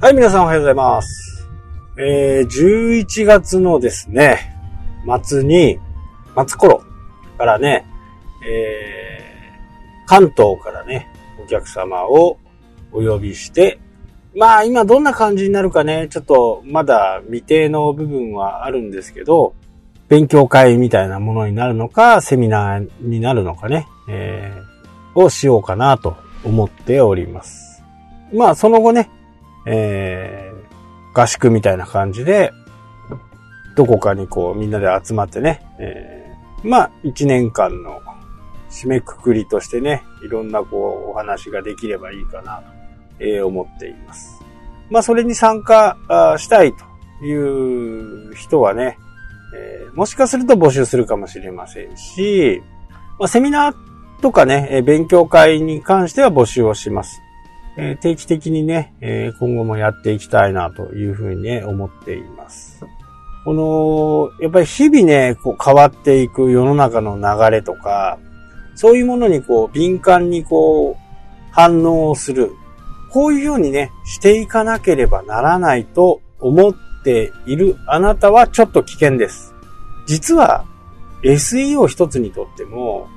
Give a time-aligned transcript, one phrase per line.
[0.00, 1.48] はい、皆さんおはようございます。
[1.98, 4.56] えー、11月のですね、
[5.24, 5.80] 末に、
[6.36, 6.84] 末頃
[7.36, 7.84] からね、
[8.46, 11.08] えー、関東からね、
[11.44, 12.38] お客様を
[12.92, 13.80] お呼びして、
[14.36, 19.56] まあ今どんな感じになるかね、ちょっとまだ未定の部分はあるんですけど、
[20.06, 27.82] 勉強会みたいなものになるのか、セミナーになるのかね、えー、をしようかなと思っております。
[28.32, 29.10] まあその後ね、
[29.70, 32.52] えー、合宿みたいな感じで、
[33.76, 38.00] どこかにこうみんなで集まってね、えー、まあ一年間の
[38.70, 42.64] 締めくくりとしてね、いろんなこうお話ができればいいかなと、
[43.20, 44.42] えー思っています。
[44.90, 45.96] まあそれに参加
[46.38, 46.72] したい
[47.20, 48.98] という人はね、
[49.54, 52.62] えーもしかすると募集するかもしれませんし、
[53.18, 53.74] まあセミナー
[54.22, 57.20] とかね、勉強会に関しては募集をします。
[57.80, 62.84] え定期的にね、え今後もやっていきたいなというふうにね、思っています。
[63.44, 68.18] この、やっぱり日々ね、こう変わっていく世の中の流れとか、
[68.74, 72.50] そういうものにこう敏感にこう反応をする。
[73.10, 79.54] こういうようにね、していかなければならないと思っているあなたはちょっと危険です。
[80.06, 80.64] 実は
[81.22, 83.08] SEO 一つにとっても、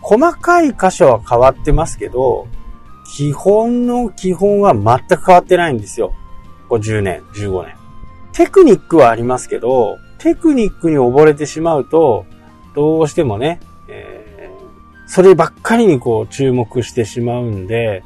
[0.00, 2.46] 細かい箇所は変わってますけど、
[3.14, 6.14] 基本の基本は全く変わってないんですよ。
[6.68, 7.76] こ10年、15年。
[8.32, 12.26] テクニックはありますけど、テクニックに溺れてしまうと、
[12.74, 14.26] どうしてもね、えー
[15.06, 18.02] そればっかりにこう注目してしまうんで、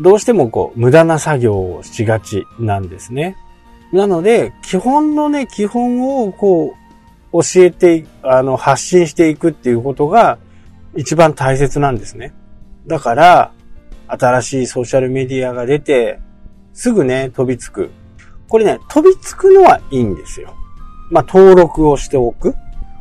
[0.00, 3.36] どうしてもこう無駄な作業をしがちなんですね。
[3.92, 6.76] なので、基本のね、基本をこ
[7.32, 10.38] う教えて、あの、発信していくっていうことが
[10.94, 12.34] 一番大切なんですね。
[12.86, 13.52] だから、
[14.12, 16.20] 新しいソーシャルメディアが出て、
[16.72, 17.90] すぐね、飛びつく。
[18.48, 20.54] これね、飛びつくのはいいんですよ。
[21.10, 22.54] まあ、登録をしておく。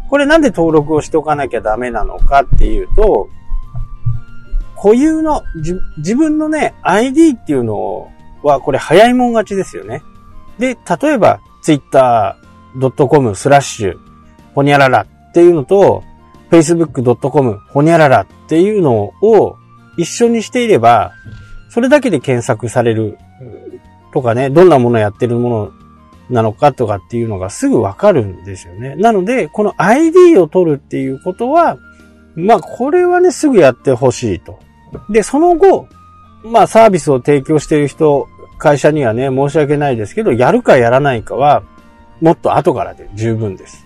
[0.09, 3.29] これなんで登録をしておかなきゃダメなのかっていうと、
[4.75, 5.44] 固有の、
[5.97, 8.11] 自分のね、ID っていうの
[8.44, 10.01] は、これ早いもん勝ちですよね。
[10.57, 13.97] で、例えば、twitter.com スラッシュ、
[14.55, 16.03] ほにゃららっていうのと、
[16.50, 19.55] facebook.com ほにゃららっていうのを
[19.99, 21.11] 一緒にしていれば、
[21.69, 23.17] それだけで検索される
[24.13, 25.71] とかね、どんなものやってるもの
[26.29, 28.95] なのかとかっていうのがすぐわかるんですよね。
[28.95, 31.77] なので、この ID を取るっていうことは、
[32.35, 34.59] まあ、これはね、すぐやってほしいと。
[35.09, 35.87] で、その後、
[36.43, 38.27] まあ、サービスを提供している人、
[38.57, 41.63] 会社にはね、申し訳ないですけど、やるかやらないかは、
[42.21, 43.85] もっと後からで十分です。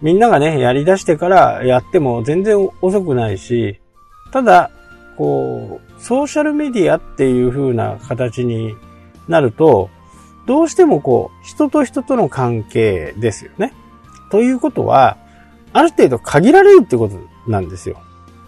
[0.00, 3.78] みんながね、やり出してからやっても全然遅くないし、
[4.32, 4.70] ただ、
[5.16, 8.76] こう、ソーシャルメディアっていう風な形に
[9.28, 9.90] なると、
[10.46, 13.72] どうしてもこう、人と人との関係ですよね。
[14.30, 15.16] ということは、
[15.72, 17.96] ある程度限られるってことなんですよ。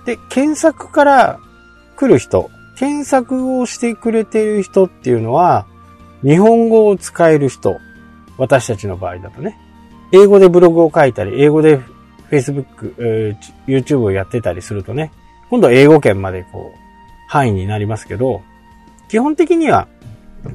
[0.04, 1.38] で、検索から
[1.96, 5.66] 来る人、検索をしてくれている人っていうのは、
[6.22, 7.76] 日本語を使える人、
[8.36, 9.58] 私たちの場合だとね、
[10.12, 11.80] 英語でブログを書いたり、英語で
[12.30, 13.36] Facebook、
[13.66, 15.12] YouTube をやってたりするとね、
[15.50, 16.78] 今度は英語圏までこう、
[17.28, 18.42] 範囲になりますけど、
[19.08, 19.88] 基本的には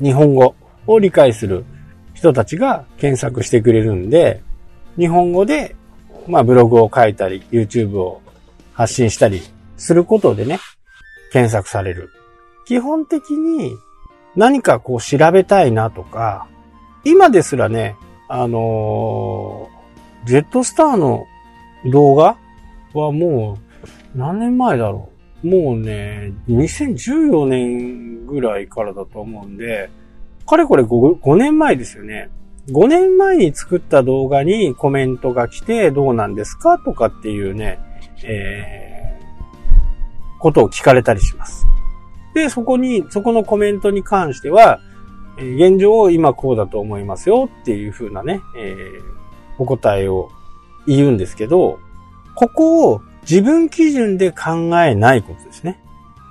[0.02, 0.56] 日本語
[0.88, 1.66] を理解する
[2.14, 4.42] 人たちが検索してくれるんで、
[4.98, 5.76] 日本語で、
[6.28, 8.22] まあブログを書いたり、YouTube を
[8.74, 9.42] 発信したり
[9.78, 10.60] することでね、
[11.32, 12.12] 検索される。
[12.66, 13.76] 基本的に
[14.36, 16.48] 何かこう調べたいなとか、
[17.04, 17.96] 今ですらね、
[18.28, 19.80] あのー
[20.26, 21.26] ジェットスターの
[21.86, 22.38] 動画
[22.94, 23.69] はもう
[24.16, 25.10] 何年前だろ
[25.44, 25.48] う？
[25.48, 29.90] もうね、2014年ぐらいからだと思うんで、
[30.48, 32.30] かれこれ 5, 5年前ですよね。
[32.70, 37.80] 5年前に作った動画にコメントが来てどうなんですかとかっていうね、
[38.24, 41.66] えー、ことを聞かれたりします。
[42.34, 44.80] で、そこに、そこのコメントに関しては、
[45.38, 49.20] 現状を今こうだと思いますよっていう風なね、えー
[49.62, 50.30] お答えを
[50.88, 51.80] 言うんですけど、
[52.34, 55.80] ここを自分基準で考えないことですね。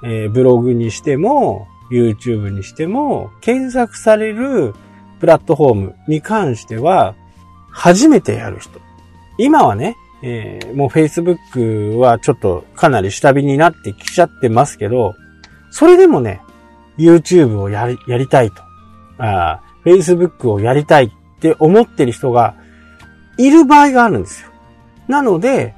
[0.04, 4.74] えーブログにしても、YouTube にしても、検索される
[5.20, 7.14] プラットフォームに関しては、
[7.70, 8.80] 初めてやる人。
[9.38, 15.14] 今はね、えーもう Facebook はちょっとかなり下火になってきちゃってますけど、
[15.70, 16.40] それでもね、
[16.98, 18.62] YouTube をやり、やりたいと。
[19.18, 21.10] あー Facebook をやりたいっ
[21.40, 22.54] て思ってる人が
[23.38, 24.50] いる場合があるんですよ。
[25.06, 25.74] なので、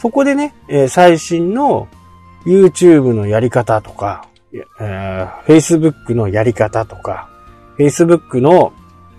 [0.00, 1.88] そこでね、えー最新の
[2.44, 7.28] YouTube のやり方とか、えー Facebook のやり方とか、
[7.78, 8.72] Facebook の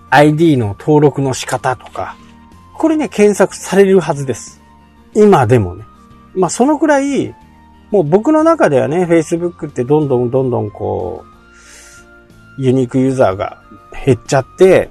[0.10, 2.16] ID の登録の仕方とか、
[2.78, 4.62] これね、検索されるはずです。
[5.14, 5.86] 今でもね。
[6.34, 7.36] まあ、そのくらい、
[7.92, 11.26] もう僕の中ではね、Facebook ってどんどんどんどんこ
[12.58, 13.62] う、ユニークユーザーが
[14.06, 14.90] 減っちゃって、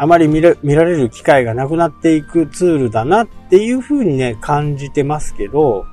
[0.00, 5.86] あまり見られる機会がなくなっていくツールだなっていうふうにね、感じてますけど、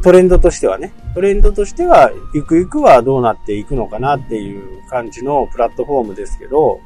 [0.00, 6.78] トレンドとしてはね、トレンドとしては、ゆくゆくはどうなっていくのかなっていう感じのプラットフォームですけど、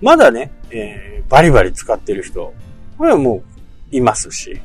[0.00, 2.54] まだね、えー、バリバリ使ってる人、
[2.98, 3.42] これはも
[3.92, 4.60] ういますし、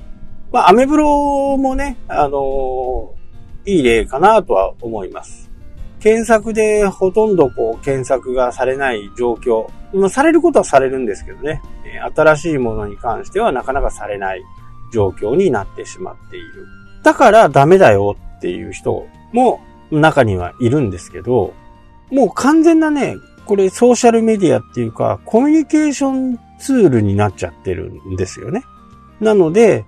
[0.52, 5.50] まあ、アメブロもね、あのー、いい例かなとは思います。
[6.00, 9.68] 検索でほとんどこう検索がされない状況。
[9.94, 11.62] まあ、されることはされるんですけどね、
[12.16, 14.44] 新しいものに関してはなかなかされない
[14.92, 16.66] 状況になってしまっている。
[17.04, 19.62] だからダメだよっていう人も
[19.92, 21.54] 中にはいるんですけど、
[22.12, 28.64] もう完全なね、これソーシャルメディアっていうか、コミュニケーションツールになっちゃってるんですよね。
[29.22, 29.86] なので、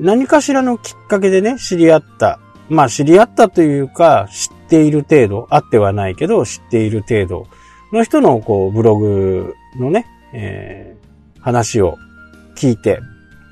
[0.00, 2.38] 何かしらのきっかけでね、知り合った。
[2.68, 7.46] まあ知り合ったというか、知っている程度、あってはないけど、知っている程度
[7.96, 11.98] の人のこう、ブログのね、えー、話を
[12.54, 13.00] 聞いて、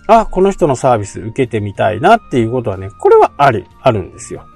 [0.07, 4.47] あ、この人のサービス受けてみたいなっていうことはね、これはある、あるんですよ。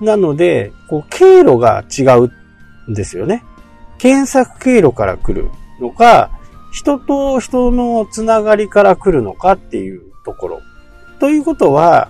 [0.00, 3.44] なので、こう、経路が違うんですよね。
[3.98, 5.50] 検索経路から来る
[5.80, 6.30] のか、
[6.72, 10.60] 人と人のつながりから来るのかっていうところ。
[11.20, 12.08] ということは、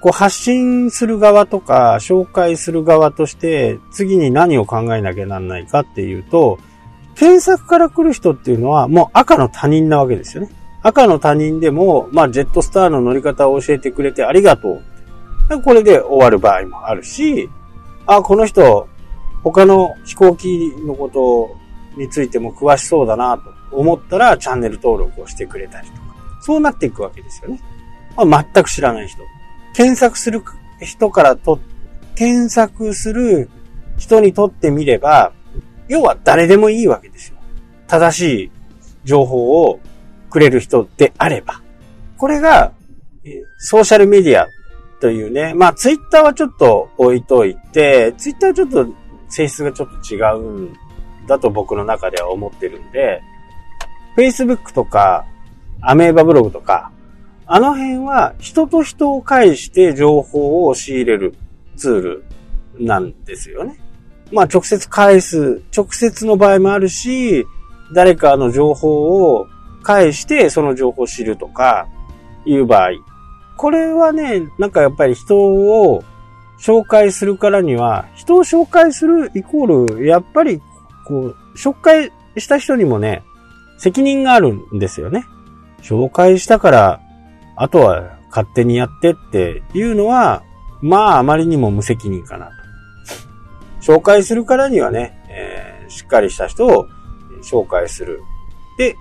[0.00, 6.58] こう発信する側とか、紹介する側として、次に何を考えなきゃなんないかっていうと、
[7.18, 10.50] 検索から来る人っていうのはもう赤の他人なわけですよね。
[10.82, 14.80] 赤の他人でも、まあ、ジェットスターの乗り方を教えてくれてありがと
[15.48, 15.62] う。
[15.62, 17.50] これで終わる場合もあるし、
[18.06, 18.88] あ、この人、
[19.42, 21.56] 他の飛行機のこと
[22.00, 26.00] についても詳しそうだなと思ったら、チャンネル登録をしてくれたりとか。
[26.40, 27.60] そうなっていくわけですよね。
[28.16, 29.20] まあ、全く知らない人。
[29.74, 30.42] 検索する
[30.80, 31.58] 人からと、
[32.14, 33.50] 検索する
[33.96, 35.32] 人にとってみれば、
[35.88, 37.38] 要は誰でもいいわけですよ。
[37.86, 38.50] 正しい
[39.04, 39.80] 情報を
[40.30, 41.62] くれる人であれば。
[42.16, 42.72] これが、
[43.58, 44.46] ソーシャルメディア
[45.00, 48.86] というね、まあツイッターはちょっと置いといて、ツイッターはちょっと
[49.28, 50.76] 性質がちょっと違うん
[51.26, 53.22] だと僕の中では思ってるんで、
[54.16, 55.24] Facebook とか、
[55.80, 56.90] アメーバブログとか、
[57.46, 61.34] あの辺は人と人を介して情報を仕入れる
[61.76, 62.24] ツール
[62.78, 63.78] なんですよね。
[64.32, 67.46] まあ直接返す、直接の場合もあるし、
[67.92, 69.46] 誰かの情報を
[69.82, 71.88] 返してその情報を知るとか
[72.44, 72.90] いう場合。
[73.56, 76.04] これはね、なんかやっぱり人を
[76.60, 80.60] 紹介するからには、人を紹介するイコール、やっぱり、
[81.06, 83.22] こう、紹介した人にもね、
[83.78, 85.24] 責任があるんですよね。
[85.82, 87.00] 紹介したから、
[87.56, 90.42] あとは勝手にやってっていうのは、
[90.80, 92.50] まああまりにも無責任かな。
[93.80, 96.86] 紹介するからにはね、えー、しっかりした人を
[97.42, 98.20] 紹介する。
[98.78, 98.96] で、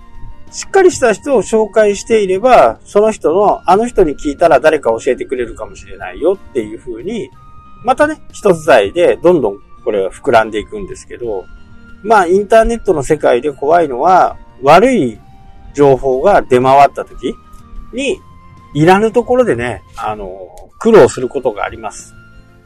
[0.51, 7.29] しっかりした人を紹介していれば、その人の、あの人に聞いたら誰か教えてくれるかもしれないよっていう風に、
[7.84, 11.46] またね、一つ材でどんどんこれは膨らんでいくんですけど、
[12.03, 15.19] まあインターネットの世界で怖いのは、悪い
[15.74, 17.34] 情報が出回った時
[17.93, 18.19] に、
[18.74, 20.29] いらぬところでね、あの、
[20.79, 22.13] 苦労することがあります。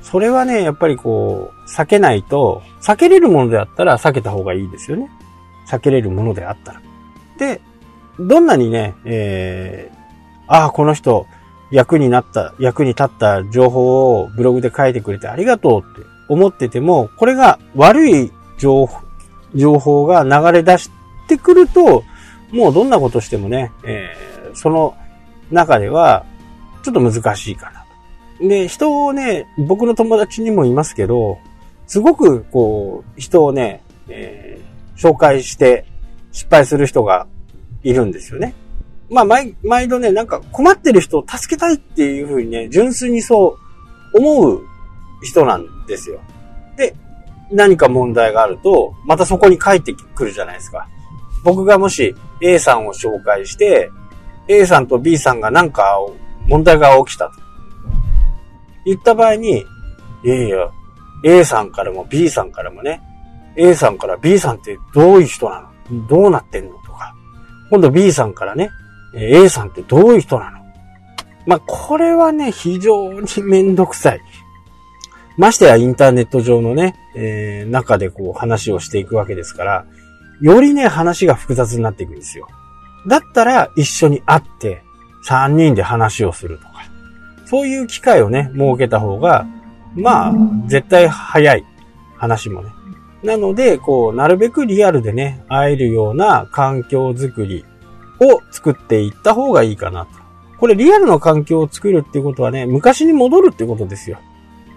[0.01, 5.09] それはね、やっぱりこう、避けないと、避けれるものであったら避けた方がいいですよね。
[5.67, 6.81] 避けれるものであったら。
[7.37, 7.61] で、
[8.19, 9.95] どんなにね、えー、
[10.47, 11.27] ああ、この人、
[11.71, 19.01] 役になった、役に立った情報をブログで書いてくれてありがとうって思ってても、これが悪い情報、
[19.55, 20.91] 情報が流れ出し
[21.27, 22.03] てくると、
[22.51, 24.97] もうどんなことしてもね、えー、その
[25.49, 26.25] 中では、
[26.83, 27.80] ちょっと難しいかな。
[28.41, 31.39] で、人をね、僕の友達にもいますけど、
[31.87, 35.85] すごくこう、人をね、えー、紹介して
[36.31, 37.27] 失敗する人が
[37.83, 38.53] いるんですよね。
[39.09, 43.57] まあ、毎、毎度ね、なんか困ってる人を助けたいっていうふうにね、純粋にそ
[44.13, 44.61] う思う
[45.21, 46.19] 人なんですよ。
[46.77, 46.95] で、
[47.51, 50.87] 何か問題があると、またそこに帰ってくるじゃないですか。
[51.43, 53.91] 僕がもし A さんを紹介して、
[54.47, 55.99] A さんと B さんがなんか
[56.47, 57.33] 問題が起きたと。
[58.85, 59.65] 言った場合に、
[60.23, 60.69] いやいや、
[61.23, 63.01] A さんからも B さんからもね、
[63.55, 66.07] A さんから B さんってどういう人なの？
[66.07, 67.13] どうなってんのとか
[67.69, 68.69] 今度 B さんからね、
[69.13, 70.61] A さんってどういう人なの？
[71.45, 74.21] まあ、これはね、非常にめんどくさい。
[75.37, 79.85] ましてやインターネット上のね、えー、中でこう話をしていくわけですから、
[80.39, 82.47] よりね、話が複雑になっていくんですよ。
[83.07, 84.83] だったら一緒に会って
[85.27, 86.67] 3人で話をすると、
[87.51, 89.45] そういう機会をね、設けた方が、
[89.93, 90.33] まあ、
[90.67, 91.65] 絶対早い
[92.15, 92.69] 話もね。
[93.23, 97.65] なので、こう、なるべくリアルでね、会えるような環境づくり
[98.21, 100.11] を作っていった方がいいかなと。
[100.59, 104.17] これリアルの環境を作るっていうことはね、昔に戻るってことですよ。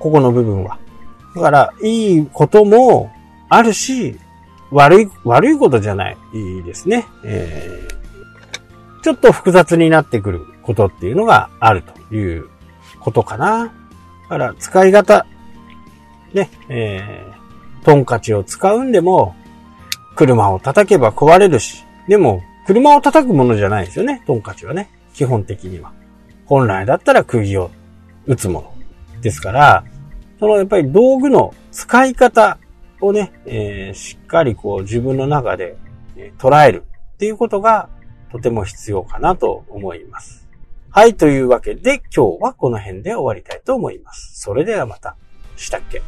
[0.01, 0.81] ここの部分は。
[1.37, 3.13] だから、いいことも
[3.51, 4.19] あるし、
[4.73, 6.17] 悪い、悪いことじゃない。
[6.33, 7.07] いいですね。
[7.23, 12.49] えー、ちょっと複雑になってくることっていうのがあるという
[13.05, 13.67] ことかな。
[14.23, 15.27] だから、使い方。
[16.33, 19.37] ね、えー、トンカチを使うんでも、
[20.17, 24.89] 車を叩けば壊れるし、でも、車を叩くものじゃないですよね、トンカチはね。
[25.13, 25.93] 基本的には。
[26.47, 27.71] 本来だったら釘を
[28.27, 28.75] 打つもの。
[29.21, 29.85] ですから、
[30.41, 32.59] そのやっぱり道具の使い方
[33.01, 35.77] をね、えー、しっかりこう自分の中で、
[36.39, 36.85] 捉える
[37.15, 37.89] っていうことが
[38.31, 40.44] とても必要かなと思います。
[40.97, 44.41] はい、というわけで今日はこの辺で終わりたいと思います。
[44.41, 45.17] それではまた。
[45.57, 46.03] したっけ？